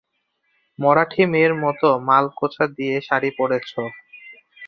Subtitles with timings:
[0.79, 3.71] মরাঠী মেয়ের মতো মালকোঁচা দিয়ে শাড়ি পরেছ।